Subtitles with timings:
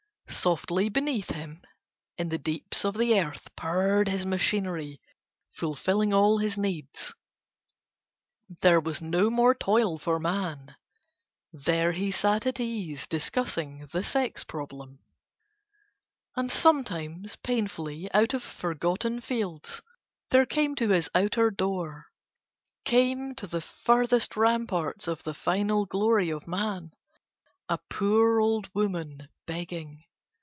[0.41, 1.61] Softly beneath him
[2.17, 4.99] in the deeps of the earth purred his machinery
[5.51, 7.13] fulfilling all his needs,
[8.61, 10.75] there was no more toil for man.
[11.53, 14.99] There he sat at ease discussing the Sex Problem.
[16.35, 19.83] And sometimes painfully out of forgotten fields,
[20.31, 22.07] there came to his outer door,
[22.83, 26.95] came to the furthest rampart of the final glory of Man,
[27.69, 30.03] a poor old woman begging.